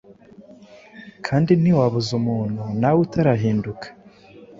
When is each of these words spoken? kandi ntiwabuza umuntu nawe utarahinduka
kandi 1.25 1.51
ntiwabuza 1.61 2.11
umuntu 2.21 2.63
nawe 2.79 2.99
utarahinduka 3.05 3.87